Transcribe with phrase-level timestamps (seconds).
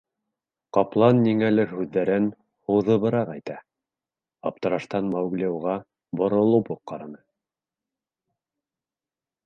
[0.77, 2.29] Ҡаплан ниңәлер һүҙҙәрен
[2.71, 3.59] һуҙыбыраҡ әйтә,
[4.51, 5.79] аптыраштан Маугли уға
[6.23, 7.25] боролоп уҡ ҡараны.